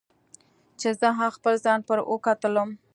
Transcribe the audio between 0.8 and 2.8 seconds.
زه هم خپل ځان پر وکتلوم.